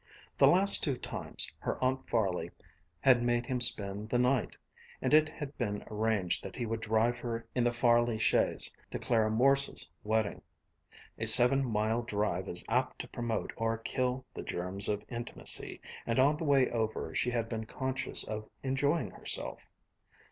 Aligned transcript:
The 0.35 0.47
last 0.47 0.83
two 0.83 0.97
times 0.97 1.51
her 1.59 1.77
Aunt 1.79 2.09
Farley 2.09 2.49
had 3.01 3.21
made 3.21 3.45
him 3.45 3.61
spend 3.61 4.09
the 4.09 4.17
night, 4.17 4.55
and 4.99 5.13
it 5.13 5.29
had 5.29 5.55
been 5.59 5.83
arranged 5.91 6.41
that 6.43 6.55
he 6.55 6.65
would 6.65 6.81
drive 6.81 7.17
her 7.19 7.45
in 7.53 7.63
the 7.65 7.71
Farley 7.71 8.17
chaise 8.17 8.73
to 8.89 8.97
Clara 8.97 9.29
Morse's 9.29 9.87
wedding. 10.03 10.41
A 11.19 11.27
seven 11.27 11.63
mile 11.63 12.01
drive 12.01 12.49
is 12.49 12.65
apt 12.67 12.97
to 13.01 13.07
promote 13.09 13.53
or 13.55 13.77
kill 13.77 14.25
the 14.33 14.41
germs 14.41 14.89
of 14.89 15.05
intimacy, 15.07 15.79
and 16.07 16.17
on 16.17 16.35
the 16.37 16.45
way 16.45 16.67
over 16.71 17.13
she 17.13 17.29
had 17.29 17.47
been 17.47 17.67
conscious 17.67 18.23
of 18.23 18.49
enjoying 18.63 19.11
herself. 19.11 19.59